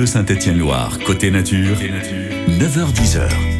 [0.00, 1.76] Bleu Saint-Étienne-Loire, côté nature,
[2.48, 3.59] 9h-10h.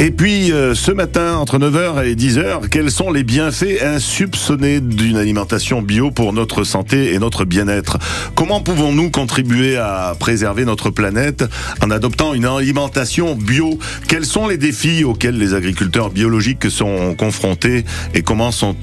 [0.00, 5.16] Et puis, euh, ce matin, entre 9h et 10h, quels sont les bienfaits insoupçonnés d'une
[5.16, 7.98] alimentation bio pour notre santé et notre bien-être?
[8.36, 11.44] Comment pouvons-nous contribuer à préserver notre planète
[11.82, 13.76] en adoptant une alimentation bio?
[14.06, 18.76] Quels sont les défis auxquels les agriculteurs biologiques sont confrontés et comment sont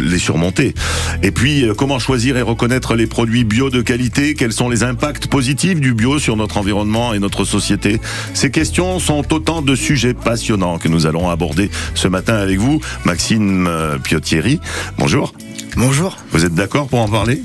[0.00, 0.74] les surmonter?
[1.22, 4.34] Et puis, euh, comment choisir et reconnaître les produits bio de qualité?
[4.34, 8.00] Quels sont les impacts positifs du bio sur notre environnement et notre société?
[8.34, 12.80] Ces questions sont autant de sujets passionnants que nous allons aborder ce matin avec vous.
[13.04, 14.58] Maxime euh, Piottieri,
[14.98, 15.34] bonjour.
[15.76, 16.16] Bonjour.
[16.32, 17.42] Vous êtes d'accord pour en parler?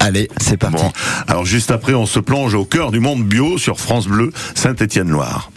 [0.00, 0.82] Allez, c'est parti.
[0.82, 0.92] Bon,
[1.28, 5.50] alors juste après, on se plonge au cœur du monde bio sur France Bleu, Saint-Étienne-Loire.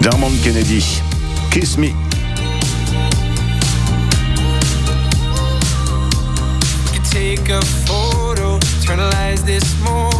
[0.00, 1.00] Dermond Kennedy,
[1.50, 1.88] Kiss Me.
[7.10, 8.58] Take a photo,
[9.46, 10.15] this moment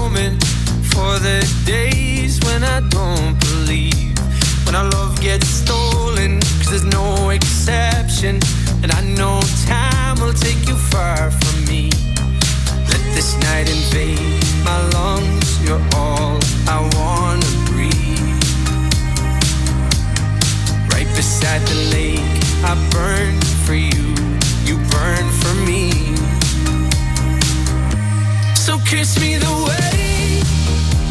[0.97, 4.17] for the days when I don't believe.
[4.65, 8.41] When our love gets stolen, cause there's no exception.
[8.83, 11.91] And I know time will take you far from me.
[12.93, 16.39] Let this night invade my lungs, you're all
[16.77, 18.43] I wanna breathe.
[20.95, 22.37] Right beside the lake,
[22.71, 24.05] I burn for you,
[24.69, 25.83] you burn for me.
[28.67, 29.96] So kiss me the way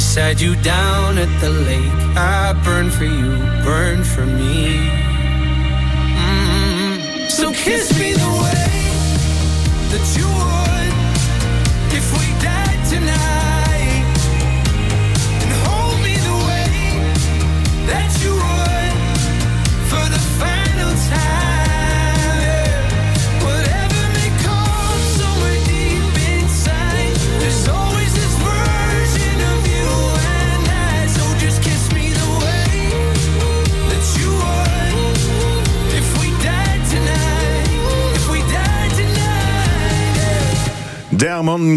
[0.00, 2.00] Beside you down at the lake.
[2.16, 3.29] I burn for you,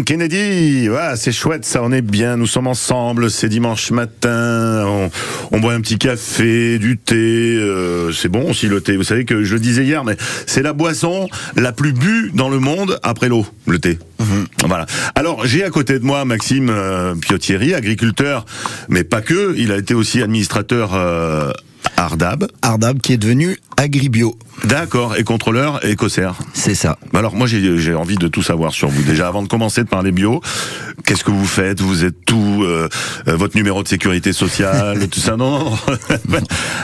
[0.04, 5.10] Kennedy, voilà, c'est chouette, ça, on est bien, nous sommes ensemble, c'est dimanche matin,
[5.50, 8.96] on, boit un petit café, du thé, euh, c'est bon aussi le thé.
[8.96, 10.16] Vous savez que je le disais hier, mais
[10.46, 13.98] c'est la boisson la plus bue dans le monde après l'eau, le thé.
[14.20, 14.46] Mhm.
[14.66, 14.86] Voilà.
[15.14, 18.44] Alors j'ai à côté de moi Maxime euh, Piottieri, agriculteur,
[18.88, 19.54] mais pas que.
[19.56, 20.94] Il a été aussi administrateur.
[20.94, 21.52] Euh,
[21.96, 22.48] Ardab.
[22.62, 24.36] Ardab qui est devenu Agribio.
[24.64, 26.36] D'accord, et contrôleur écossaire.
[26.54, 26.96] C'est ça.
[27.12, 29.02] Alors moi j'ai envie de tout savoir sur vous.
[29.02, 30.40] Déjà avant de commencer de parler bio,
[31.04, 31.80] qu'est-ce que vous faites?
[31.80, 32.88] Vous êtes tout, euh,
[33.28, 35.36] euh, votre numéro de sécurité sociale, tout ça?
[35.36, 35.76] Non, non.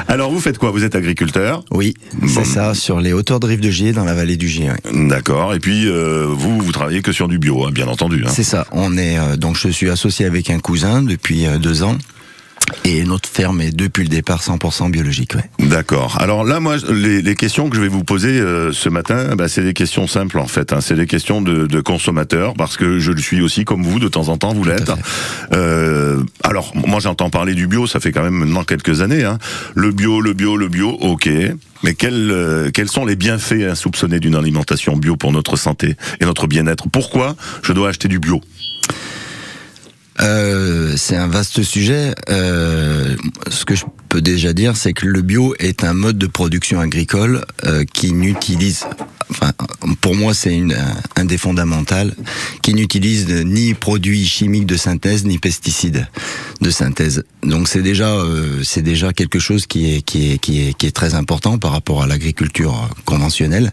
[0.09, 0.71] Alors vous faites quoi?
[0.73, 1.65] Vous êtes agriculteur?
[1.71, 2.29] Oui, Bon.
[2.29, 4.73] c'est ça, sur les hauteurs de Rive de Gier, dans la vallée du Gier.
[4.93, 5.55] D'accord.
[5.55, 8.25] Et puis euh, vous, vous travaillez que sur du bio, hein, bien entendu.
[8.27, 8.31] hein.
[8.35, 8.67] C'est ça.
[8.73, 11.97] On est euh, donc je suis associé avec un cousin depuis euh, deux ans.
[12.85, 15.35] Et notre ferme est depuis le départ 100% biologique.
[15.35, 15.67] Ouais.
[15.67, 16.17] D'accord.
[16.21, 19.49] Alors là, moi, les, les questions que je vais vous poser euh, ce matin, bah,
[19.49, 20.73] c'est des questions simples en fait.
[20.73, 20.81] Hein.
[20.81, 24.09] C'est des questions de, de consommateurs parce que je le suis aussi comme vous de
[24.09, 24.53] temps en temps.
[24.53, 24.91] Vous l'êtes.
[25.53, 27.87] Euh, alors moi, j'entends parler du bio.
[27.87, 29.25] Ça fait quand même maintenant quelques années.
[29.25, 29.39] Hein.
[29.75, 30.91] Le bio, le bio, le bio.
[31.01, 31.29] Ok.
[31.83, 36.27] Mais quels, euh, quels sont les bienfaits insoupçonnés d'une alimentation bio pour notre santé et
[36.27, 36.89] notre bien-être?
[36.91, 38.41] Pourquoi je dois acheter du bio?
[40.23, 42.15] Euh, c'est un vaste sujet.
[42.29, 43.17] Euh,
[43.51, 46.81] ce que je peux déjà dire, c'est que le bio est un mode de production
[46.81, 48.85] agricole euh, qui n'utilise,
[49.31, 49.53] enfin,
[50.01, 50.61] pour moi, c'est
[51.17, 52.11] un des fondamentaux,
[52.63, 56.07] qui n'utilise ni produits chimiques de synthèse ni pesticides
[56.61, 57.25] de synthèse.
[57.43, 60.87] Donc c'est déjà, euh, c'est déjà quelque chose qui est, qui est, qui est, qui
[60.87, 63.73] est très important par rapport à l'agriculture conventionnelle.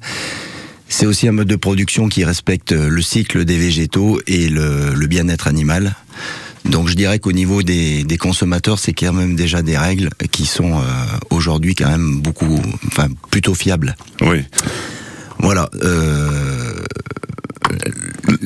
[0.89, 5.07] C'est aussi un mode de production qui respecte le cycle des végétaux et le, le
[5.07, 5.95] bien-être animal.
[6.65, 10.45] Donc je dirais qu'au niveau des, des consommateurs, c'est quand même déjà des règles qui
[10.45, 10.81] sont euh,
[11.29, 13.95] aujourd'hui quand même beaucoup, enfin plutôt fiables.
[14.21, 14.43] Oui.
[15.39, 15.69] Voilà.
[15.83, 16.73] Euh,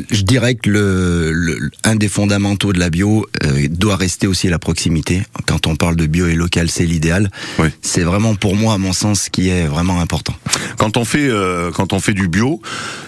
[0.09, 4.47] je dirais que le, le- un des fondamentaux de la bio euh, doit rester aussi
[4.49, 5.23] la proximité.
[5.45, 7.29] Quand on parle de bio et local, c'est l'idéal.
[7.59, 7.67] Oui.
[7.81, 10.35] C'est vraiment pour moi, à mon sens, ce qui est vraiment important.
[10.77, 12.61] Quand on fait euh, quand on fait du bio,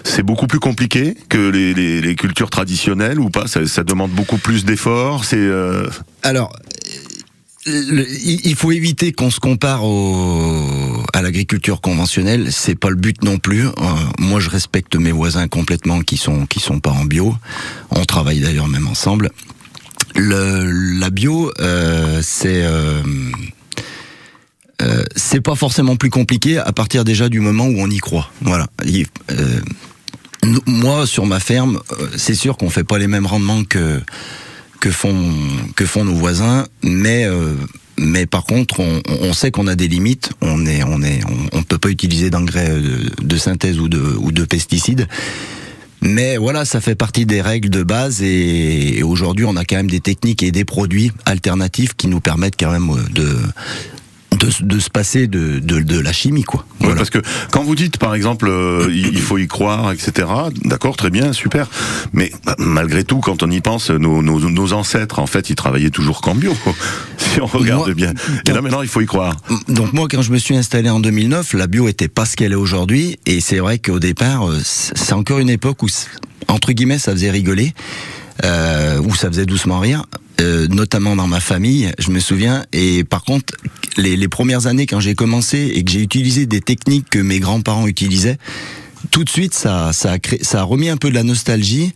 [0.04, 4.12] c'est beaucoup plus compliqué que les, les, les cultures traditionnelles ou pas ça, ça demande
[4.12, 5.26] beaucoup plus d'efforts.
[5.26, 5.88] C'est euh,
[6.22, 6.54] Alors,
[7.66, 12.52] il faut éviter qu'on se compare au, à l'agriculture conventionnelle.
[12.52, 13.68] C'est pas le but non plus.
[13.68, 13.72] Euh,
[14.20, 17.36] moi, je respecte mes voisins complètement qui sont qui sont pas en bio.
[17.92, 19.30] On travaille d'ailleurs même ensemble.
[20.16, 23.02] Le, la bio, euh, c'est euh,
[24.82, 28.30] euh, c'est pas forcément plus compliqué à partir déjà du moment où on y croit.
[28.42, 28.68] Voilà.
[28.86, 29.60] Il- euh,
[30.68, 31.80] moi, sur ma ferme,
[32.18, 34.02] c'est sûr qu'on fait pas les mêmes rendements que
[34.84, 35.32] que font
[35.78, 37.56] que font nos voisins, mais euh,
[37.98, 40.34] mais par contre, on, sait qu'on a des limites.
[40.42, 41.22] On est on est
[41.54, 45.08] on, peut pas utiliser d'engrais de, de synthèse ou de ou de pesticides.
[46.02, 49.78] Mais voilà, ça fait partie des règles de base et, et aujourd'hui, on a quand
[49.78, 53.38] même des techniques et des produits alternatifs qui nous permettent quand même euh, de
[54.38, 56.66] de, de se passer de, de, de la chimie, quoi.
[56.80, 56.98] Voilà.
[56.98, 57.20] parce que
[57.52, 60.28] quand vous dites par exemple euh, il faut y croire etc.
[60.66, 61.70] D'accord très bien super.
[62.12, 65.56] Mais bah, malgré tout quand on y pense nos, nos, nos ancêtres en fait ils
[65.56, 66.54] travaillaient toujours qu'en bio
[67.18, 68.14] si on regarde Moi, bien.
[68.48, 69.38] Et là maintenant il faut y croire.
[69.70, 72.52] Donc moi, quand je me suis installé en 2009, la bio était pas ce qu'elle
[72.52, 75.88] est aujourd'hui, et c'est vrai qu'au départ, euh, c'est encore une époque où,
[76.48, 77.74] entre guillemets, ça faisait rigoler,
[78.44, 80.04] euh, où ça faisait doucement rire,
[80.42, 82.66] euh, notamment dans ma famille, je me souviens.
[82.74, 83.54] Et par contre,
[83.98, 87.40] les, les premières années, quand j'ai commencé et que j'ai utilisé des techniques que mes
[87.40, 88.38] grands-parents utilisaient,
[89.12, 91.94] tout de suite, ça, ça, a créé, ça a remis un peu de la nostalgie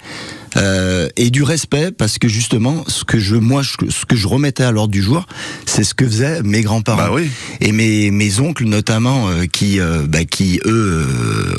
[0.58, 4.64] euh, et du respect parce que justement, ce que je, moi, ce que je remettais
[4.64, 5.26] à l'ordre du jour,
[5.66, 7.30] c'est ce que faisaient mes grands-parents Bah oui.
[7.62, 11.58] et mes, mes oncles notamment euh, qui, euh, bah, qui eux euh,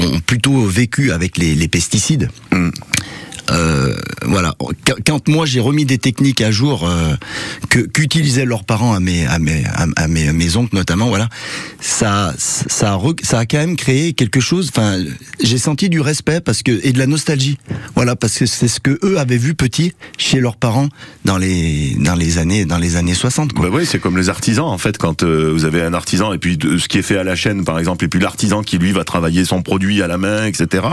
[0.00, 2.30] ont plutôt vécu avec les, les pesticides.
[2.52, 2.70] Mm.
[3.50, 3.94] Euh,
[4.24, 4.54] voilà.
[5.06, 7.14] Quand- moi j'ai remis des techniques à jour euh,
[7.68, 9.64] que qu'utilisaient leurs parents à mes à mes
[9.96, 11.28] à, mes, oncles notamment, voilà,
[11.80, 14.70] ça ça ça a quand même créé quelque chose.
[14.74, 14.98] Enfin,
[15.42, 17.58] j'ai senti du respect parce que et de la nostalgie.
[17.94, 20.88] Voilà, parce que c'est ce que eux avaient vu petit chez leurs parents
[21.24, 23.52] dans les dans les années dans les années 60.
[23.52, 23.68] Quoi.
[23.68, 24.98] Bah oui, c'est comme les artisans en fait.
[24.98, 27.64] Quand euh, vous avez un artisan et puis ce qui est fait à la chaîne
[27.64, 30.84] par exemple, et puis l'artisan qui lui va travailler son produit à la main, etc.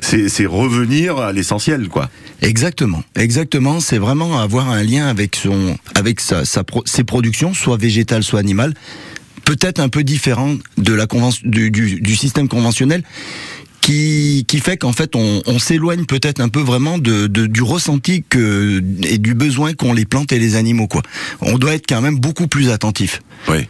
[0.00, 2.10] C'est revenir à l'essentiel quoi.
[2.42, 3.80] Exactement, exactement.
[3.80, 8.22] C'est vraiment avoir un lien avec son, avec sa, sa pro- ses productions, soit végétales,
[8.22, 8.74] soit animales,
[9.44, 13.02] peut-être un peu différent de la convention, du, du, du système conventionnel,
[13.80, 17.62] qui, qui fait qu'en fait on, on s'éloigne peut-être un peu vraiment de, de- du
[17.62, 21.02] ressenti que et du besoin qu'ont les plantes et les animaux quoi.
[21.40, 23.22] On doit être quand même beaucoup plus attentif.
[23.48, 23.66] Oui.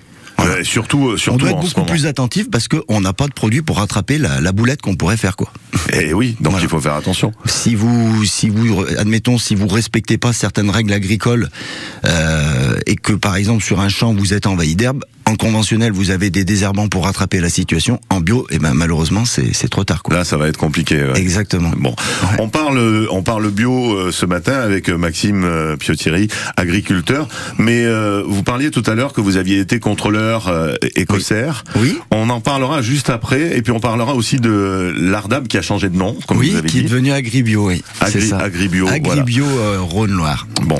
[0.48, 0.60] Voilà.
[0.60, 3.62] Euh, surtout, On doit être en beaucoup plus attentif parce qu'on n'a pas de produit
[3.62, 5.52] pour rattraper la, la boulette qu'on pourrait faire quoi.
[5.92, 6.64] Et oui, donc Voilà.
[6.66, 7.32] il faut faire attention.
[7.44, 11.48] si vous, si vous, admettons, si vous respectez pas certaines règles agricoles
[12.04, 16.10] euh, et que par exemple sur un champ vous êtes envahi d'herbe, en conventionnel vous
[16.10, 18.00] avez des désherbants pour rattraper la situation.
[18.10, 20.16] En bio, et ben malheureusement c'est trop tard quoi.
[20.16, 20.96] Là, ça va être compliqué.
[21.02, 21.18] ouais.
[21.20, 21.70] Exactement.
[21.76, 21.94] Bon,
[22.38, 25.76] on parle, on parle bio euh, ce matin avec Maxime euh,
[26.56, 27.28] agriculteur.
[27.58, 31.64] Mais euh, vous parliez tout à l'heure que vous aviez été contrôleur couleurs euh, écossaires.
[31.76, 31.98] Oui.
[32.10, 35.88] On en parlera juste après, et puis on parlera aussi de l'Ardab qui a changé
[35.88, 37.82] de nom, comme oui, vous avez qui est devenu Agribio, oui.
[38.00, 38.38] c'est Agri- ça.
[38.38, 38.96] Agribio, voilà.
[39.22, 40.46] Agribio euh, Rhône-Loire.
[40.62, 40.78] Bon,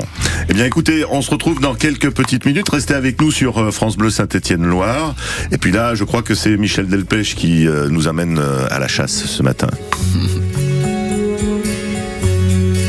[0.49, 2.69] eh bien écoutez, on se retrouve dans quelques petites minutes.
[2.69, 5.15] Restez avec nous sur euh, France Bleu Saint-Étienne-Loire.
[5.51, 8.79] Et puis là, je crois que c'est Michel Delpech qui euh, nous amène euh, à
[8.79, 9.69] la chasse ce matin.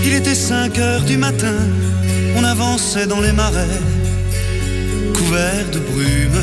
[0.05, 1.55] Il était 5 heures du matin,
[2.37, 3.67] on avançait dans les marais,
[5.31, 6.43] de brume.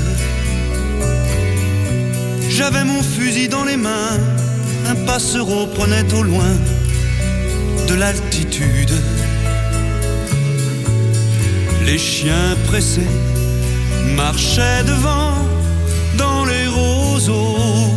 [2.50, 4.18] J'avais mon fusil dans les mains,
[4.88, 6.54] un passereau prenait au loin
[7.90, 8.94] de l'altitude.
[11.86, 13.12] Les chiens pressés
[14.16, 15.34] marchaient devant
[16.18, 17.92] dans les roseaux.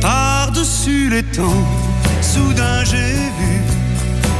[0.00, 1.64] Par-dessus les temps,
[2.20, 3.62] soudain j'ai vu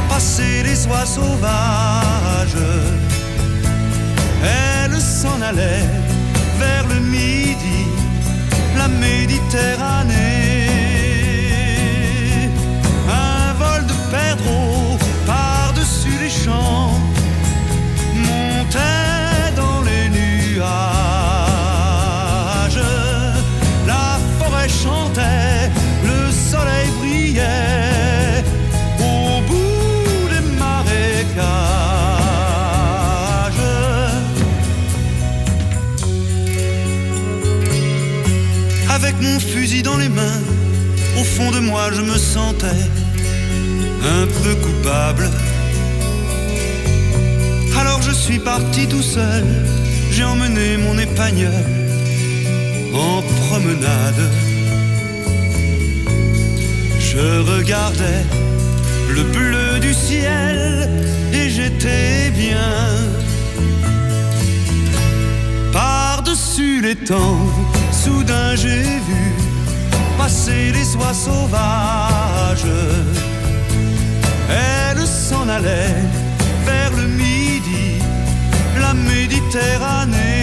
[0.09, 3.14] passer les oies sauvages.
[4.45, 5.89] Elles s'en allaient
[6.59, 7.87] vers le midi,
[8.77, 10.69] la Méditerranée.
[13.09, 16.94] Un vol de perdreaux par-dessus les champs
[41.35, 42.81] fond de moi je me sentais
[44.19, 45.29] un peu coupable.
[47.77, 49.43] Alors je suis parti tout seul,
[50.11, 51.65] j'ai emmené mon épagnol
[52.93, 54.23] en promenade.
[56.99, 58.23] Je regardais
[59.09, 60.89] le bleu du ciel
[61.33, 62.71] et j'étais bien.
[65.73, 67.45] Par-dessus les temps,
[67.91, 69.44] soudain j'ai vu
[70.25, 72.73] passer les oies sauvages.
[74.49, 76.01] Elles s'en allaient
[76.65, 77.99] vers le midi,
[78.81, 80.34] la Méditerranée.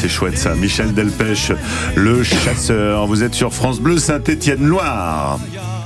[0.00, 1.52] C'est chouette ça, Michel Delpech,
[1.94, 3.06] le chasseur.
[3.06, 5.38] Vous êtes sur France Bleu Saint-Étienne-Loire.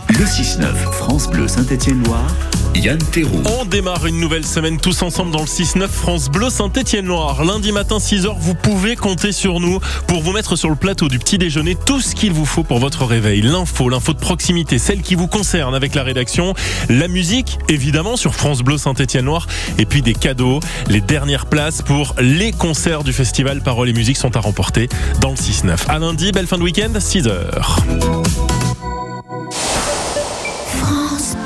[0.09, 2.33] Le 6-9, France Bleu Saint-Étienne-Loire,
[2.74, 3.42] Yann Théroux.
[3.60, 7.44] On démarre une nouvelle semaine tous ensemble dans le 6-9 France Bleu Saint-Étienne-Loire.
[7.44, 11.18] Lundi matin 6h, vous pouvez compter sur nous pour vous mettre sur le plateau du
[11.18, 13.42] petit déjeuner tout ce qu'il vous faut pour votre réveil.
[13.42, 16.54] L'info, l'info de proximité, celle qui vous concerne avec la rédaction,
[16.88, 19.46] la musique évidemment sur France Bleu Saint-Étienne-Loire
[19.78, 20.60] et puis des cadeaux.
[20.88, 24.88] Les dernières places pour les concerts du festival Paroles et Musique sont à remporter
[25.20, 25.88] dans le 6-9.
[25.88, 27.30] À lundi, belle fin de week-end, 6h.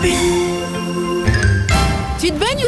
[0.01, 0.48] Tu te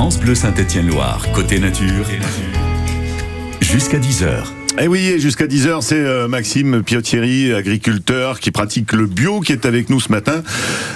[0.00, 2.06] France Bleu Saint-Étienne-Loire, côté nature.
[3.60, 4.44] Jusqu'à 10h.
[4.80, 9.52] Eh oui, et jusqu'à 10h, c'est euh, Maxime Piottieri, agriculteur qui pratique le bio, qui
[9.52, 10.42] est avec nous ce matin.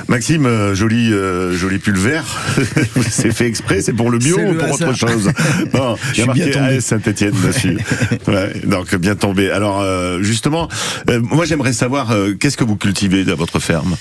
[0.09, 2.25] Maxime, euh, joli, euh, joli pull vert.
[3.11, 4.89] c'est fait exprès, c'est pour le bio ou pour hasard.
[4.89, 5.31] autre chose
[5.75, 6.57] Non, il y a marqué.
[6.57, 7.77] AS Saint-Etienne dessus.
[8.27, 9.51] Ouais, donc bien tombé.
[9.51, 10.67] Alors euh, justement,
[11.11, 13.97] euh, moi j'aimerais savoir euh, qu'est-ce que vous cultivez à votre ferme?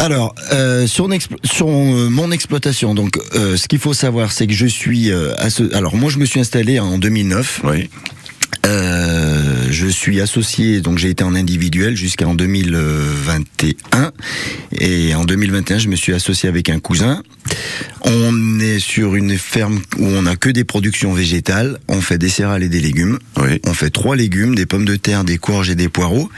[0.00, 4.64] Alors, euh, sur, euh, mon exploitation, donc, euh, ce qu'il faut savoir, c'est que je
[4.64, 5.10] suis.
[5.10, 5.34] euh,
[5.74, 7.60] alors, moi, je me suis installé en 2009.
[7.64, 7.90] Oui.
[8.66, 14.12] Euh, je suis associé, donc j'ai été en individuel jusqu'en 2021.
[14.72, 17.22] Et en 2021, je me suis associé avec un cousin.
[18.02, 21.78] On est sur une ferme où on a que des productions végétales.
[21.88, 23.18] On fait des céréales et des légumes.
[23.36, 23.60] Oui.
[23.66, 26.30] On fait trois légumes, des pommes de terre, des courges et des poireaux.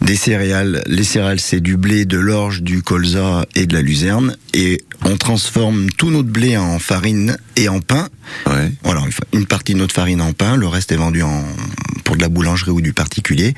[0.00, 0.82] Des céréales.
[0.86, 4.36] Les céréales, c'est du blé, de l'orge, du colza et de la luzerne.
[4.54, 8.08] Et on transforme tout notre blé en farine et en pain.
[8.46, 8.72] Ouais.
[8.84, 9.02] Voilà,
[9.32, 11.44] une partie de notre farine en pain, le reste est vendu en,
[12.04, 13.54] pour de la boulangerie ou du particulier.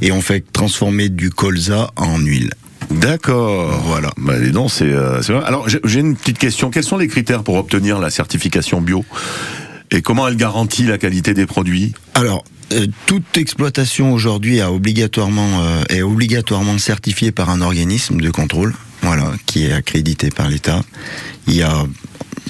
[0.00, 2.50] Et on fait transformer du colza en huile.
[2.90, 3.82] D'accord.
[3.86, 4.10] Voilà.
[4.16, 5.44] Bah, dis donc, c'est euh, c'est vrai.
[5.44, 6.70] Alors j'ai j'ai une petite question.
[6.70, 9.04] Quels sont les critères pour obtenir la certification bio?
[9.90, 11.92] Et comment elle garantit la qualité des produits?
[12.14, 18.30] Alors, euh, toute exploitation aujourd'hui a obligatoirement, euh, est obligatoirement certifiée par un organisme de
[18.30, 20.82] contrôle, voilà, qui est accrédité par l'État.
[21.46, 21.86] Il y a,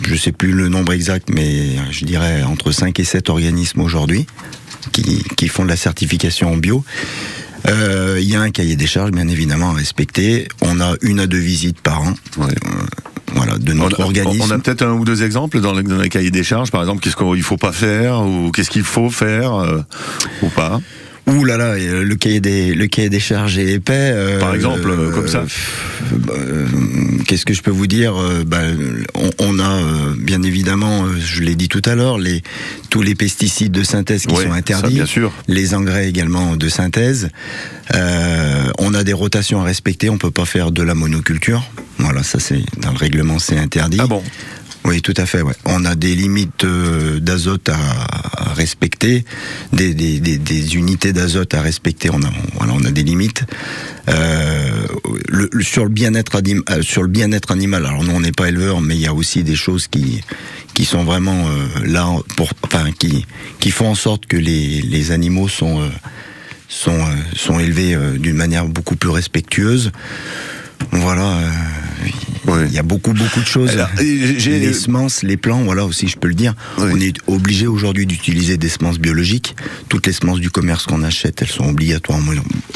[0.02, 4.26] je sais plus le nombre exact, mais je dirais entre 5 et 7 organismes aujourd'hui
[4.92, 6.84] qui, qui font de la certification en bio.
[7.68, 10.48] Euh, Il y a un cahier des charges, bien évidemment, à respecter.
[10.60, 12.14] On a une à deux visites par an.
[12.38, 12.54] Ouais.
[13.34, 14.42] Voilà, de On notre a, organisme.
[14.46, 16.80] on a peut-être un ou deux exemples dans le, dans le cahier des charges, par
[16.82, 19.80] exemple, qu'est-ce qu'il faut pas faire ou qu'est-ce qu'il faut faire euh,
[20.42, 20.80] ou pas?
[21.28, 23.92] Ouh là là, euh, le cahier des le cahier des charges est épais.
[23.94, 25.44] euh, Par exemple, euh, comme ça.
[26.30, 26.66] euh,
[27.26, 28.14] Qu'est-ce que je peux vous dire
[28.46, 28.58] bah,
[29.14, 29.80] on, on a
[30.18, 32.42] bien évidemment, je l'ai dit tout à l'heure, les
[32.90, 35.32] tous les pesticides de synthèse qui Ouais, sont ça, interdits, bien sûr.
[35.48, 37.28] les engrais également de synthèse.
[38.78, 40.10] On a des rotations à respecter.
[40.10, 41.62] On peut pas faire de la monoculture.
[41.98, 43.98] Voilà, ça c'est dans le règlement, c'est interdit.
[44.00, 44.22] Ah bon?
[44.84, 45.42] Oui, tout à fait.
[45.64, 49.24] On a des limites euh, d'azote à, respecter,
[49.72, 52.10] des, unités d'azote à respecter.
[52.10, 53.44] On a, des limites.
[54.08, 54.86] Euh,
[55.32, 57.86] euh, sur le bien-être animal.
[57.86, 61.04] Alors nous, on n'est pas éleveur, mais il y a aussi des choses qui sont
[61.04, 61.46] vraiment
[61.84, 63.24] là pour, enfin, qui
[63.60, 65.88] qui font en sorte que les animaux sont
[66.68, 69.92] sont élevés d'une manière beaucoup plus respectueuse.
[70.90, 71.38] Voilà.
[72.46, 72.66] Ouais.
[72.68, 73.70] il y a beaucoup, beaucoup de choses.
[73.70, 76.54] Alors, et les semences, les plants, voilà aussi, je peux le dire.
[76.78, 79.54] On est obligé aujourd'hui d'utiliser des semences biologiques.
[79.88, 82.32] Toutes les semences du commerce qu'on achète, elles sont obligatoirement,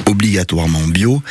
[0.06, 1.22] obligatoirement bio.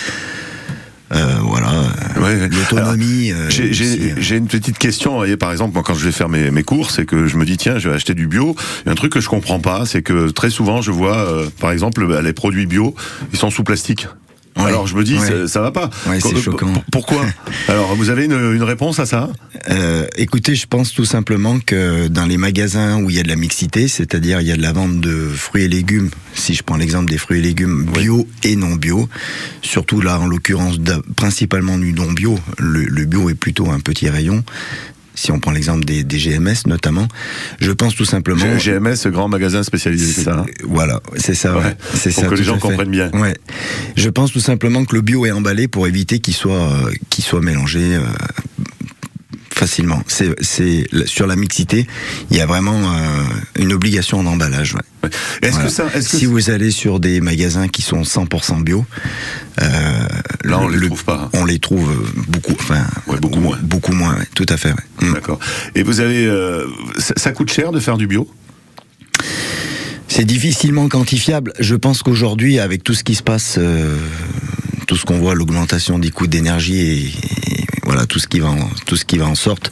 [1.13, 1.71] Euh, voilà.
[2.19, 2.49] Ouais.
[2.49, 3.31] L'autonomie.
[3.31, 4.15] euh, J'ai- euh.
[4.17, 5.11] j'ai une petite question.
[5.11, 7.37] Vous voyez, par exemple, moi, quand je vais faire mes, mes courses et que je
[7.37, 9.29] me dis, tiens, je vais acheter du bio, il y a un truc que je
[9.29, 12.95] comprends pas, c'est que très souvent, je vois, euh, par exemple, bah, les produits bio,
[13.31, 14.07] ils sont sous plastique.
[14.57, 14.65] Ouais.
[14.67, 15.27] Alors je me dis, Ouais.
[15.27, 15.89] ça, ça va pas.
[16.07, 16.71] Ouais, c'est Qu- choquant.
[16.91, 17.25] Pourquoi
[17.67, 19.29] Alors, vous avez une, une réponse à ça
[19.69, 23.27] Euh, écoutez, je pense tout simplement que dans les magasins où il y a de
[23.27, 26.63] la mixité, c'est-à-dire il y a de la vente de fruits et légumes, si je
[26.63, 29.09] prends l'exemple des fruits et légumes bio et non bio,
[29.61, 30.77] surtout là en l'occurrence
[31.17, 34.43] principalement du non bio, le, le bio est plutôt un petit rayon.
[35.15, 37.07] Si on prend l'exemple des, des GMS notamment,
[37.59, 38.45] je pense tout simplement.
[38.57, 40.45] GMS, grand magasin spécialisé, c'est ça hein?
[40.67, 41.57] Voilà, c'est ça.
[41.57, 41.77] Ouais, ouais.
[41.93, 42.29] C'est pour ça.
[42.29, 43.09] que les gens comprennent bien.
[43.13, 43.33] Ouais.
[43.95, 47.23] Je pense tout simplement que le bio est emballé pour éviter qu'il soit, euh, qu'il
[47.23, 47.79] soit mélangé.
[47.95, 48.01] euh,
[49.55, 50.03] facilement.
[50.07, 51.87] C'est, c'est sur la mixité,
[52.29, 53.23] il y a vraiment euh,
[53.59, 54.73] une obligation d'emballage.
[54.75, 55.09] Ouais.
[55.41, 55.65] Est-ce Voilà.
[55.67, 58.85] que ça, est-ce que si vous allez sur des magasins qui sont 100% bio,
[59.61, 60.07] euh,
[60.43, 61.29] Là, on le- les le- trouve pas.
[61.33, 61.89] On les trouve
[62.27, 63.57] beaucoup, enfin Ouais, beaucoup moins.
[63.61, 64.17] beaucoup moins.
[64.35, 64.73] tout à fait.
[65.01, 65.13] Mm.
[65.13, 65.39] D'accord.
[65.75, 66.65] Et vous avez, euh,
[66.97, 68.29] ça, ça coûte cher de faire du bio?
[70.07, 71.53] C'est difficilement quantifiable.
[71.59, 73.59] Je pense qu'aujourd'hui, avec tout ce qui se passe,
[74.87, 77.11] tout ce qu'on voit, l'augmentation des coûts d'énergie et
[77.85, 79.69] voilà tout ce qui va, en, tout ce qui va en sorte.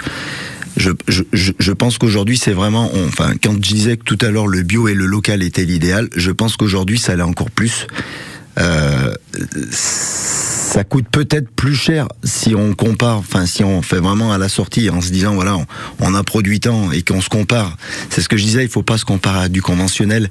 [0.76, 4.88] Je, pense qu'aujourd'hui, c'est vraiment, enfin, quand je disais que tout à l'heure le bio
[4.88, 7.88] et le local étaient l'idéal, je pense qu'aujourd'hui, ça l'est encore plus.
[8.60, 9.13] Euh,
[10.73, 14.49] ça coûte peut-être plus cher si on compare, enfin si on fait vraiment à la
[14.49, 15.67] sortie en se disant voilà on,
[15.99, 17.77] on a produit tant et qu'on se compare.
[18.09, 20.29] C'est ce que je disais, il faut pas se comparer à du conventionnel,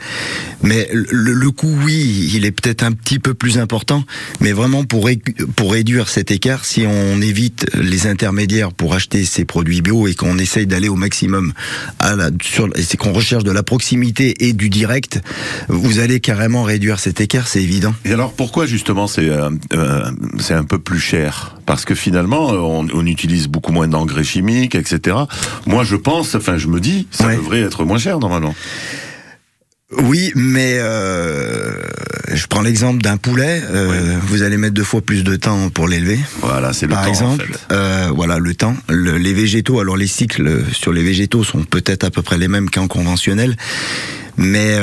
[0.65, 4.03] mais le, le coût oui, il est peut-être un petit peu plus important,
[4.41, 5.21] mais vraiment pour ré-
[5.55, 10.15] pour réduire cet écart, si on évite les intermédiaires pour acheter ces produits bio et
[10.17, 11.53] qu'on essaye d'aller au maximum
[12.01, 15.21] à la sur c'est qu'on recherche de la proximité et du direct,
[15.69, 17.95] vous allez carrément réduire cet écart, c'est évident.
[18.05, 22.53] Et alors pourquoi justement c'est euh, euh, c'est un peu plus cher Parce que finalement
[22.53, 25.17] euh, on, on utilise beaucoup moins d'engrais chimiques, etc.
[25.67, 28.55] Moi je pense, enfin je me dis, ça devrait être moins cher normalement.
[29.99, 31.71] Oui, mais euh,
[32.33, 33.61] je prends l'exemple d'un poulet.
[33.63, 36.19] euh, Vous allez mettre deux fois plus de temps pour l'élever.
[36.41, 37.75] Voilà, c'est le Par temps, en exemple, fait.
[37.75, 38.75] euh, voilà le temps.
[38.89, 42.49] Le- les végétaux, alors les cycles sur les végétaux sont peut-être à peu près les
[42.49, 43.55] mêmes qu'en conventionnel,
[44.39, 44.77] mais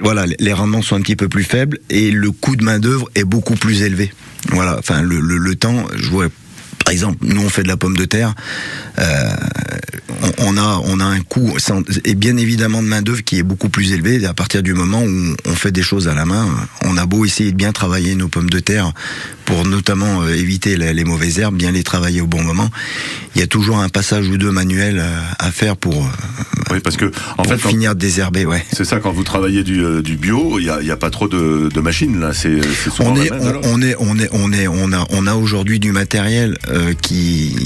[0.00, 3.08] voilà, les rendements sont un petit peu plus faibles et le coût de main d'œuvre
[3.14, 4.12] est beaucoup plus élevé.
[4.50, 6.28] Voilà, enfin le, le, temps, je vois.
[6.84, 8.34] Par exemple, nous on fait de la pomme de terre,
[8.98, 9.30] euh,
[10.38, 11.54] on, on a on a un coût
[12.04, 14.24] et bien évidemment de main d'œuvre qui est beaucoup plus élevé.
[14.24, 16.48] À partir du moment où on fait des choses à la main,
[16.84, 18.92] on a beau essayer de bien travailler nos pommes de terre
[19.48, 22.68] pour notamment euh, éviter les, les mauvaises herbes, bien les travailler au bon moment.
[23.34, 26.80] Il y a toujours un passage ou deux manuels euh, à faire pour, euh, Oui,
[26.84, 27.06] parce que
[27.38, 28.44] en pour fait, finir de désherber.
[28.44, 28.62] Ouais.
[28.72, 31.08] c'est ça quand vous travaillez du, euh, du bio, il y a, y a pas
[31.08, 32.34] trop de, de machines là.
[32.34, 32.60] C'est
[33.00, 35.92] on est, on, on est, on est, on est, on a, on a aujourd'hui du
[35.92, 37.56] matériel euh, qui,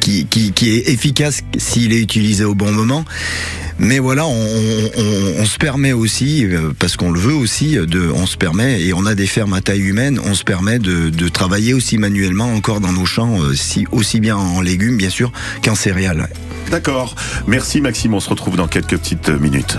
[0.00, 3.04] qui, qui, qui est efficace s'il est utilisé au bon moment.
[3.78, 8.36] Mais voilà, on, se permet aussi, euh, parce qu'on le veut aussi, de, on se
[8.36, 11.98] permet, et on a des fermes à taille humaine, on se permet de, travailler aussi
[11.98, 15.32] manuellement encore dans nos champs, euh, si, aussi bien en légumes bien sûr
[15.64, 16.28] qu'en céréales.
[16.70, 17.14] D'accord.
[17.46, 18.14] Merci Maxime.
[18.14, 19.78] On se retrouve dans quelques petites euh, minutes.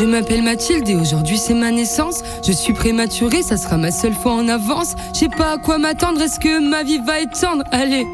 [0.00, 2.22] Je m'appelle Mathilde et aujourd'hui c'est ma naissance.
[2.42, 4.94] Je suis prématurée, ça sera ma seule fois en avance.
[5.12, 8.06] Je sais pas à quoi m'attendre, est-ce que ma vie va être tendre Allez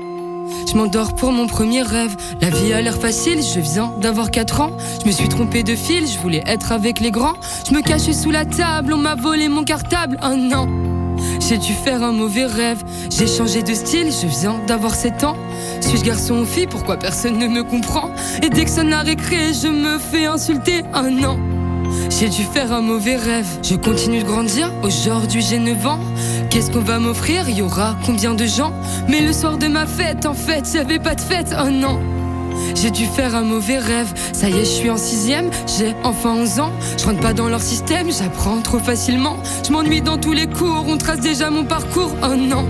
[0.69, 2.17] je m'endors pour mon premier rêve.
[2.41, 4.77] La vie a l'air facile, je viens d'avoir 4 ans.
[5.01, 7.35] Je me suis trompée de fil, je voulais être avec les grands.
[7.69, 10.19] Je me cachais sous la table, on m'a volé mon cartable.
[10.25, 10.69] Oh non,
[11.41, 12.83] j'ai dû faire un mauvais rêve.
[13.11, 15.37] J'ai changé de style, je viens d'avoir 7 ans.
[15.81, 16.69] Suis-je garçon ou fille?
[16.69, 18.11] Pourquoi personne ne me comprend?
[18.43, 20.83] Et dès que sonne la récré, je me fais insulter.
[20.95, 21.56] Oh non.
[22.11, 23.47] J'ai dû faire un mauvais rêve.
[23.63, 24.73] Je continue de grandir.
[24.83, 26.01] Aujourd'hui, j'ai 9 ans.
[26.51, 27.49] Qu'est-ce qu'on va m'offrir?
[27.49, 28.73] Y aura combien de gens?
[29.09, 31.55] Mais le soir de ma fête, en fait, j'avais pas de fête.
[31.63, 32.01] Oh non.
[32.75, 34.13] J'ai dû faire un mauvais rêve.
[34.33, 35.51] Ça y est, je suis en sixième.
[35.79, 36.73] J'ai enfin 11 ans.
[36.97, 38.11] Je rentre pas dans leur système.
[38.11, 39.37] J'apprends trop facilement.
[39.67, 40.87] Je m'ennuie dans tous les cours.
[40.89, 42.15] On trace déjà mon parcours.
[42.23, 42.65] Oh non.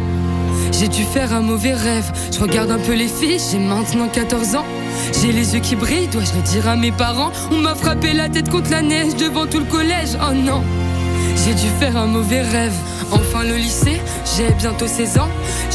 [0.73, 2.11] J'ai dû faire un mauvais rêve.
[2.33, 4.65] Je regarde un peu les filles, j'ai maintenant 14 ans.
[5.13, 7.33] J'ai les yeux qui brillent, dois-je le dire à mes parents?
[7.51, 10.63] On m'a frappé la tête contre la neige devant tout le collège, oh non
[11.45, 12.75] J'ai dû faire un mauvais rêve.
[13.13, 14.01] Enfin le lycée,
[14.37, 15.29] j'ai bientôt 16 ans.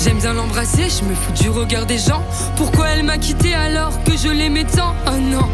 [0.04, 2.24] J'aime bien l'embrasser, je me fous du regard des gens.
[2.58, 4.94] Pourquoi elle m'a quitté alors que je l'aimais tant?
[5.08, 5.48] Oh non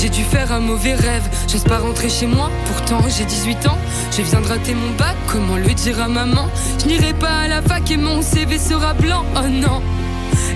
[0.00, 3.76] j'ai dû faire un mauvais rêve, j'ose pas rentrer chez moi, pourtant j'ai 18 ans.
[4.16, 6.48] Je viens de rater mon bac, comment le dire à maman?
[6.80, 9.82] Je n'irai pas à la fac et mon CV sera blanc, oh non.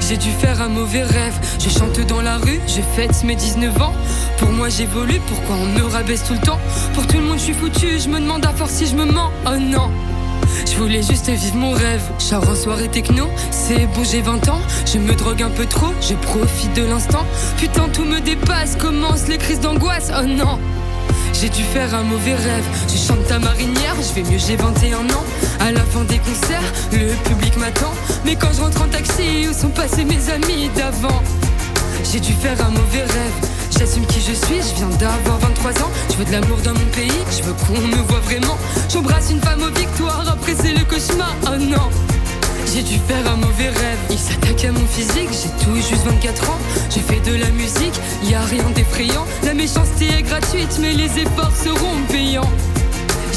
[0.07, 3.81] J'ai dû faire un mauvais rêve, je chante dans la rue, je fête mes 19
[3.81, 3.95] ans.
[4.37, 6.61] Pour moi j'évolue, pourquoi on me rabaisse tout le temps?
[6.93, 9.07] Pour tout le monde je suis foutu, je me demande à force si je me
[9.07, 9.91] mens, oh non.
[10.67, 12.03] Je voulais juste vivre mon rêve.
[12.19, 14.61] Char en soirée techno, c'est bon, j'ai 20 ans.
[14.85, 17.25] Je me drogue un peu trop, je profite de l'instant.
[17.57, 20.13] Putain, tout me dépasse, commencent les crises d'angoisse.
[20.15, 20.59] Oh non!
[21.35, 22.65] J'ai dû faire un mauvais rêve.
[22.89, 25.25] Je chante ta marinière, je vais mieux, j'ai 21 ans.
[25.61, 27.93] À la fin des concerts, le public m'attend.
[28.25, 31.23] Mais quand je rentre en taxi, où sont passés mes amis d'avant?
[32.11, 33.51] J'ai dû faire un mauvais rêve.
[33.77, 35.91] J'assume qui je suis, je viens d'avoir 23 ans.
[36.11, 38.57] Je veux de l'amour dans mon pays, je veux qu'on me voit vraiment.
[38.89, 41.35] J'embrasse une femme aux victoires, après c'est le cauchemar.
[41.47, 41.91] Oh non!
[42.73, 43.99] J'ai dû faire un mauvais rêve.
[44.11, 46.59] Il s'attaque à mon physique, j'ai tout juste 24 ans.
[46.91, 49.25] J'ai fait de la musique, y a rien d'effrayant.
[49.45, 52.51] La méchanceté est gratuite, mais les efforts seront payants.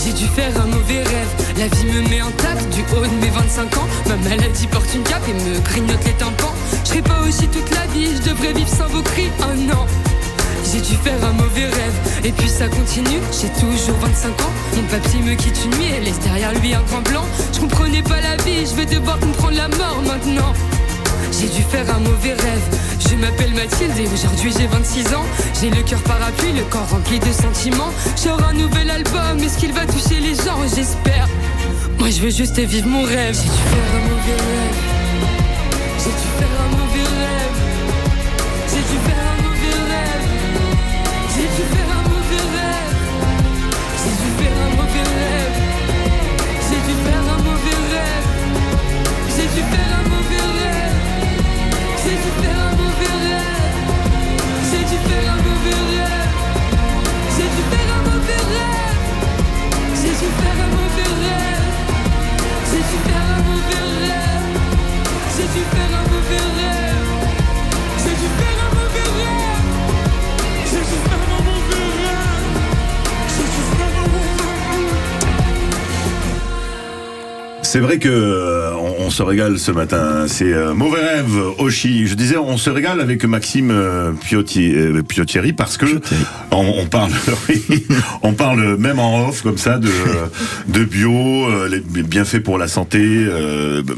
[0.04, 1.28] J'ai dû faire un mauvais rêve.
[1.58, 3.88] La vie me met intacte du haut de mes 25 ans.
[4.08, 6.54] Ma maladie porte une cape et me grignote les tympans.
[6.84, 9.30] Je serai pas aussi toute la vie, je devrais vivre sans vos cris.
[9.42, 9.86] Oh non!
[10.72, 14.84] J'ai dû faire un mauvais rêve Et puis ça continue, j'ai toujours 25 ans Mon
[14.84, 18.20] papy me quitte une nuit et laisse derrière lui un grand blanc Je comprenais pas
[18.20, 20.54] la vie, je vais devoir comprendre la mort maintenant
[21.40, 22.80] j'ai dû faire un mauvais rêve.
[23.00, 25.26] Je m'appelle Mathilde et aujourd'hui j'ai 26 ans.
[25.60, 27.92] J'ai le cœur parapluie, le corps rempli de sentiments.
[28.24, 30.58] J'aurai un nouvel album, est-ce qu'il va toucher les gens?
[30.74, 31.28] J'espère.
[32.00, 33.36] Moi je veux juste vivre mon rêve.
[33.36, 34.78] J'ai dû faire un mauvais rêve.
[36.00, 37.58] J'ai dû faire un mauvais rêve.
[38.74, 39.27] J'ai dû faire
[63.44, 64.46] mauvais rêve.
[65.36, 66.87] J'ai dû faire un mauvais rêve.
[77.70, 80.26] C'est vrai que euh, on, on se régale ce matin.
[80.28, 82.08] C'est euh, mauvais rêve, Oshi.
[82.08, 85.86] Je disais, on se régale avec Maxime euh, Piotti- euh, Piottieri parce que
[86.52, 87.12] on, on parle,
[88.24, 89.90] on parle même en off comme ça de
[90.70, 91.12] de bio,
[91.68, 93.28] les bienfaits pour la santé,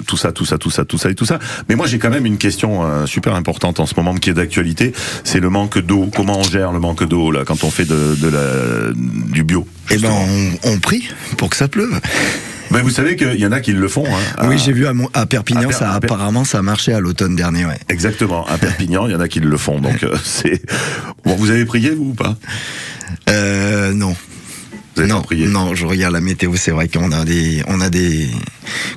[0.08, 1.38] tout ça, tout ça, tout ça, tout ça et tout ça.
[1.70, 4.94] Mais moi, j'ai quand même une question super importante en ce moment qui est d'actualité.
[5.24, 6.10] C'est le manque d'eau.
[6.16, 9.68] Comment on gère le manque d'eau là quand on fait de, de la du bio
[9.92, 10.10] Eh ben,
[10.66, 12.00] on, on prie pour que ça pleuve.
[12.72, 14.06] Ben, vous savez qu'il y en a qui le font.
[14.06, 16.62] Hein, oui, à- j'ai vu à, Mon- à Perpignan, à Per- ça apparemment ça a
[16.62, 17.66] marché à l'automne dernier.
[17.66, 17.80] Ouais.
[17.90, 18.46] Exactement.
[18.48, 19.80] À Perpignan, il y en a qui le font.
[19.80, 20.62] Donc, euh, c'est.
[21.26, 22.36] Bon, vous avez prié, vous, ou pas?
[23.30, 24.16] Euh, non.
[24.96, 25.48] Vous avez non, prié?
[25.48, 26.54] non, je regarde la météo.
[26.58, 28.28] C'est vrai qu'on a des, on a des,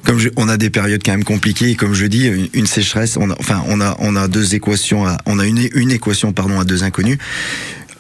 [0.04, 1.70] comme je, on a des périodes quand même compliquées.
[1.70, 3.16] Et Comme je dis, une, une sécheresse.
[3.16, 5.06] On a, enfin, on a, on a deux équations.
[5.06, 7.18] À, on a une, une équation, pardon, à deux inconnus.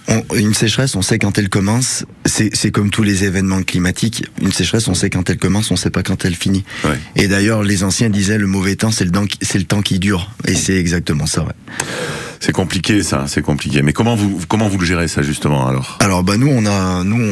[0.08, 2.04] On- une sécheresse, on sait quand elle commence.
[2.24, 4.24] C'est comme tous les événements climatiques.
[4.40, 6.64] Une sécheresse, on sait quand elle commence, on sait pas quand elle finit.
[6.84, 6.98] Ouais.
[7.16, 9.80] Et d'ailleurs, les anciens disaient le mauvais temps, c'est le temps, qui- c'est le temps
[9.82, 10.30] qui dure.
[10.46, 11.42] Et c'est exactement ça.
[11.44, 11.52] Ouais.
[12.40, 13.26] C'est compliqué, ça.
[13.28, 13.82] C'est compliqué.
[13.82, 15.98] Mais comment vous, comment vous le gérez, ça, justement, alors?
[16.00, 17.22] Alors bah nous on a nous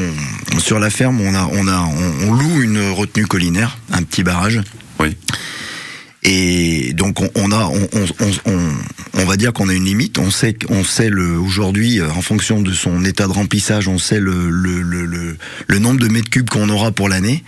[0.54, 4.02] on- sur la ferme on a on a on, on loue une retenue collinaire, un
[4.04, 4.61] petit barrage.
[5.00, 5.16] Oui.
[6.22, 7.88] Et donc on, on a on,
[8.44, 8.59] on,
[9.14, 10.18] on, va dire qu'on a une limite.
[10.18, 13.96] On sait on sait le aujourd'hui euh, en fonction de son état de remplissage, on
[13.96, 17.42] sait le le, le, le, le nombre de mètres cubes qu'on aura pour l'année.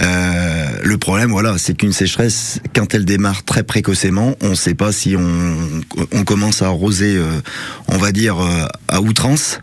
[0.00, 4.74] Euh, le problème voilà c'est qu'une sécheresse quand elle démarre très précocement, on ne sait
[4.74, 7.40] pas si on on commence à arroser euh,
[7.86, 9.60] on va dire euh, à outrance.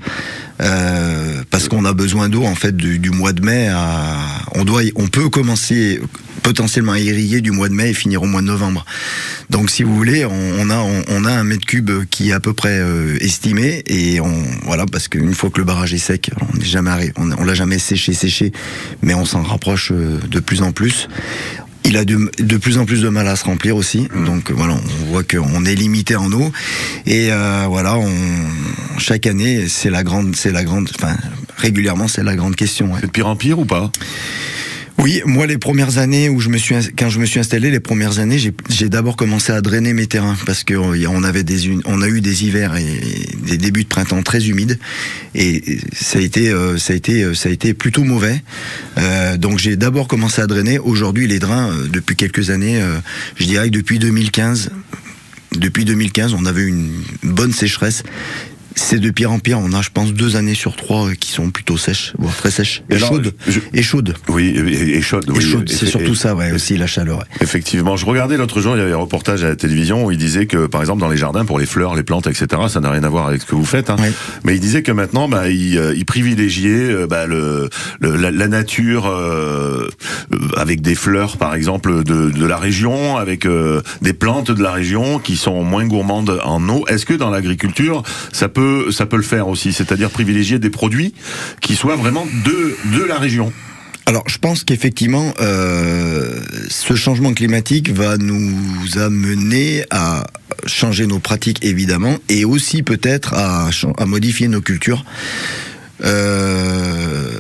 [0.59, 4.17] Euh, parce qu'on a besoin d'eau en fait du, du mois de mai à
[4.55, 6.01] on doit on peut commencer
[6.41, 8.83] potentiellement à irriguer du mois de mai et finir au mois de novembre.
[9.49, 12.33] Donc si vous voulez, on, on a on, on a un mètre cube qui est
[12.33, 15.99] à peu près euh, estimé et on voilà parce qu'une fois que le barrage est
[15.99, 18.51] sec, on n'est jamais on, on l'a jamais séché séché,
[19.03, 21.07] mais on s'en rapproche euh, de plus en plus.
[21.89, 24.53] Il a de, de plus en plus de mal à se remplir aussi, donc euh,
[24.53, 26.51] voilà, on voit qu'on est limité en eau
[27.05, 28.11] et euh, voilà, on,
[28.97, 31.15] chaque année c'est la grande, c'est la grande, enfin
[31.55, 32.87] régulièrement c'est la grande question.
[32.87, 32.99] ouais.
[32.99, 33.89] C'est de pire en pire ou pas?
[34.99, 37.79] Oui, moi les premières années où je me suis quand je me suis installé, les
[37.79, 41.77] premières années, j'ai- d'abord commencé à drainer mes terrains parce que euh, on avait des
[41.85, 42.99] on a eu des hivers et
[43.45, 44.79] des débuts de printemps très humides
[45.35, 48.41] et ça a été euh, ça a été euh, ça a été plutôt mauvais.
[49.37, 50.79] Donc j'ai d'abord commencé à drainer.
[50.79, 52.81] Aujourd'hui, les drains depuis quelques années,
[53.35, 54.71] je dirais que depuis 2015
[55.55, 56.91] depuis 2015, on avait une
[57.23, 58.03] bonne sécheresse.
[58.79, 59.59] C'est de pire en pire.
[59.59, 62.51] On a, je pense, deux années sur trois euh, qui sont plutôt sèches, voire très
[62.51, 62.83] sèches.
[62.89, 63.33] Et, Et alors, chaudes.
[63.47, 64.13] je- Et chaudes.
[64.29, 65.25] Oui, et, et chaude.
[65.27, 67.17] Et oui, chaude, c'est surtout ça, ouais, aussi la chaleur.
[67.17, 67.23] ouais.
[67.41, 70.17] Effectivement, je regardais l'autre jour, il y avait un reportage à la télévision où il
[70.19, 72.91] disait que, par exemple, dans les jardins, pour les fleurs, les plantes, etc., ça n'a
[72.91, 73.89] rien à voir avec ce que vous faites.
[73.89, 73.95] Hein.
[73.99, 74.11] Ouais.
[74.43, 78.29] Mais il disait que maintenant, bah, il, euh, il privilégiait euh, bah, le, le- la,
[78.31, 79.87] la nature euh,
[80.55, 84.71] avec des fleurs, par exemple, de, de la région, avec euh, des plantes de la
[84.71, 86.85] région qui sont moins gourmandes en eau.
[86.87, 91.13] Est-ce que dans l'agriculture, ça peut, ça peut le faire aussi, c'est-à-dire privilégier des produits
[91.61, 93.51] qui soient vraiment de, de la région
[94.05, 98.55] Alors, je pense qu'effectivement, euh, ce changement climatique va nous
[98.97, 100.25] amener à
[100.65, 105.03] changer nos pratiques, évidemment, et aussi peut-être à, à modifier nos cultures.
[106.03, 107.31] Euh,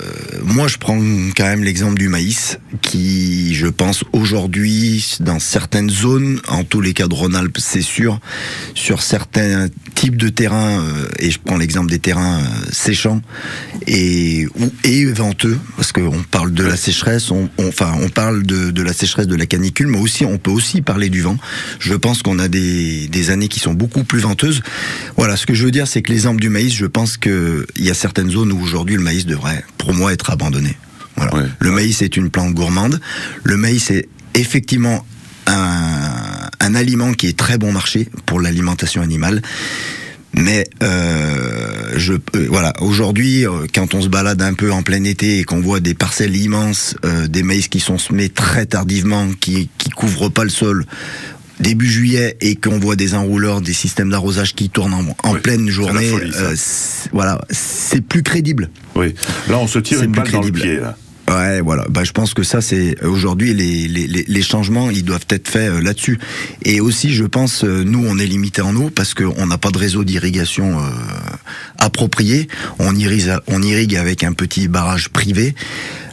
[0.43, 0.97] moi, je prends
[1.35, 6.93] quand même l'exemple du maïs, qui, je pense, aujourd'hui, dans certaines zones, en tous les
[6.93, 8.19] cas de Rhône-Alpes, c'est sûr,
[8.73, 13.21] sur certains types de terrains, euh, et je prends l'exemple des terrains euh, séchants
[13.85, 14.47] et,
[15.13, 19.45] venteux, parce qu'on parle de la sécheresse, enfin, on parle de, la sécheresse de la
[19.45, 21.37] canicule, mais aussi, on peut aussi parler du vent.
[21.79, 24.61] Je pense qu'on a des années qui sont beaucoup plus venteuses.
[25.17, 27.89] Voilà, ce que je veux dire, c'est que l'exemple du maïs, je pense qu'il y
[27.89, 30.77] a certaines zones où aujourd'hui le maïs devrait, pour moi, être abandonné.
[31.15, 31.35] Voilà.
[31.35, 31.43] Ouais.
[31.59, 32.99] Le maïs est une plante gourmande.
[33.43, 35.05] Le maïs est effectivement
[35.47, 39.41] un, un aliment qui est très bon marché pour l'alimentation animale.
[40.33, 45.03] Mais euh, je euh, voilà aujourd'hui euh, quand on se balade un peu en plein
[45.03, 46.95] été et qu'on voit des parcelles immenses
[47.27, 50.85] des maïs qui sont semés très tardivement qui qui couvrent pas le sol
[51.59, 55.39] début juillet et qu'on voit des enrouleurs, des systèmes d'arrosage qui tournent en, en Oui,
[55.39, 56.55] pleine journée, folie, euh,
[57.11, 58.69] voilà, c'est plus crédible.
[58.95, 59.13] Oui.
[59.49, 60.59] Là, on se tire une balle dans le crédible.
[60.61, 60.79] pied.
[60.79, 60.97] Là.
[61.29, 61.85] Ouais, voilà.
[61.89, 65.69] Bah, je pense que ça, c'est aujourd'hui les, les, les- changements, ils doivent être faits
[65.71, 66.17] euh, là-dessus.
[66.63, 69.71] Et aussi, je pense, euh, nous, on est limité en eau parce qu'on n'a pas
[69.71, 70.83] de réseau d'irrigation euh,
[71.79, 72.47] approprié.
[72.79, 75.53] On irrigue, on irrigue avec un petit barrage privé.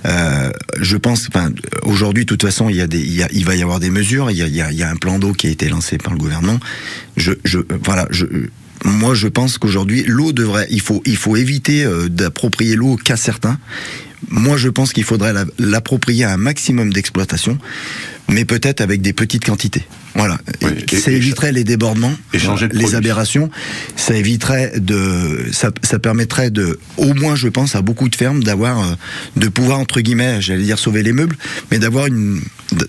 [0.06, 0.50] Euh,
[0.80, 1.50] je pense, enfin,
[1.82, 3.78] aujourd'hui, de toute façon, il y a des, il, y a- il va y avoir
[3.78, 4.32] des mesures.
[4.32, 5.68] Il y a, il y a, il y a un plan d'eau qui a été
[5.68, 6.58] lancé par le gouvernement.
[7.16, 8.26] Je, je, voilà, je.
[8.84, 13.16] Moi, je pense qu'aujourd'hui, l'eau devrait, il faut, il faut éviter euh, d'approprier l'eau qu'à
[13.16, 13.58] certains.
[14.30, 17.58] Moi, je pense qu'il faudrait la- l'approprier à un maximum d'exploitation,
[18.28, 19.84] mais peut-être avec des petites quantités.
[20.16, 20.38] Voilà.
[20.60, 22.12] et- ça et- éviterait les débordements,
[22.72, 23.50] les aberrations.
[23.96, 28.44] Ça éviterait de, ça, ça permettrait de, au moins, je pense, à beaucoup de fermes
[28.44, 28.94] d'avoir, euh,
[29.36, 31.36] de pouvoir entre guillemets, j'allais dire sauver les meubles,
[31.72, 32.40] mais d'avoir une,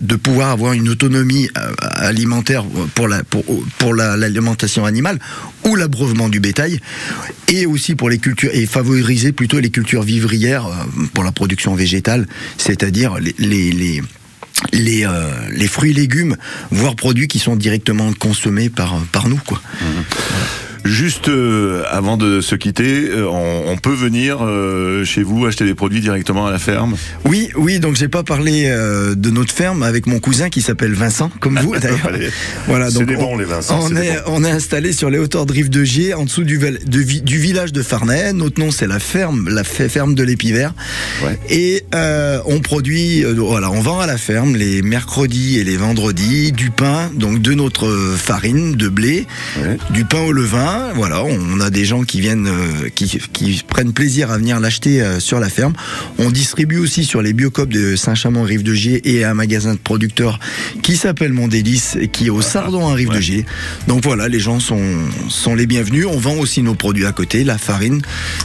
[0.01, 2.63] de- pouvoir avoir une autonomie euh, alimentaire
[2.95, 3.43] pour la, pour,
[3.77, 5.19] pour la- l'alimentation animale
[5.65, 6.79] ou l'abreuvement du bétail,
[7.47, 11.75] et aussi pour les cultures et favoriser plutôt les cultures vivrières euh, pour la production
[11.75, 13.35] végétale, c'est-à-dire les,
[13.71, 14.01] les,
[14.71, 16.37] les euh, les fruits et légumes,
[16.71, 19.39] voire produits qui sont directement consommés par, par nous.
[19.45, 19.61] Quoi.
[20.85, 25.65] Juste euh, avant de se quitter, euh, on, on peut venir euh, chez vous acheter
[25.65, 26.95] des produits directement à la ferme?
[27.25, 30.93] Oui, oui, donc j'ai pas parlé euh, de notre ferme avec mon cousin qui s'appelle
[30.93, 32.11] Vincent, comme vous d'ailleurs.
[32.67, 34.33] Voilà, C'est donc des on, bons, les Vincent, On est, bons.
[34.33, 36.99] on est installé sur les hauteurs de Rive de Gier, en dessous du, val- de
[36.99, 38.31] vi- du village de Farnay.
[38.33, 40.73] Notre nom c'est la ferme, la fe- ferme de l'Épivert.
[41.49, 45.77] Et euh, on produit, euh, voilà, on vend à la ferme les mercredis et les
[45.77, 49.25] vendredis du pain, donc de notre farine de blé,
[49.89, 50.73] du pain au levain.
[50.95, 55.01] Voilà, on a des gens qui viennent, euh, qui, qui prennent plaisir à venir l'acheter
[55.01, 55.73] euh, sur la ferme.
[56.17, 59.79] On distribue aussi sur les biocopes de Saint-Chamond, Rive de Gier et un magasin de
[59.79, 60.39] producteurs
[60.81, 63.45] qui s'appelle Mon Délice et qui est au Sardon à Rive de Gier.
[63.87, 64.81] Donc voilà, les gens sont,
[65.29, 66.05] sont les bienvenus.
[66.09, 68.01] On vend aussi nos produits à côté, la farine,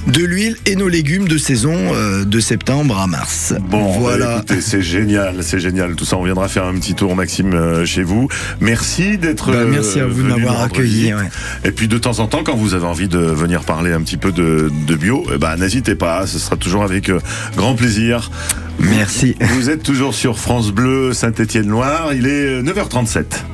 [0.07, 3.55] de l'huile et nos légumes de saison euh, de septembre à mars.
[3.69, 4.27] Bon, voilà.
[4.27, 5.95] bah, écoutez, c'est génial, c'est génial.
[5.95, 8.29] Tout ça, on viendra faire un petit tour, Maxime, euh, chez vous.
[8.61, 9.51] Merci d'être.
[9.51, 11.29] Bah, merci à vous de m'avoir accueilli, ouais.
[11.65, 14.17] Et puis de temps en temps, quand vous avez envie de venir parler un petit
[14.17, 17.19] peu de, de bio, eh ben, n'hésitez pas, ce sera toujours avec euh,
[17.57, 18.31] grand plaisir.
[18.79, 19.37] Merci.
[19.55, 23.45] Vous êtes toujours sur France Bleu Saint-Étienne-Loire, il est euh, 9h37.